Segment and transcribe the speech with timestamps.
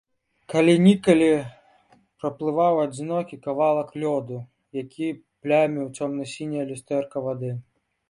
[0.51, 1.27] Калі-нікалі
[2.23, 4.43] праплываў адзінокі кавалак лёду,
[4.83, 5.07] які
[5.47, 7.57] пляміў цёмна-сіняе люстэрка вады.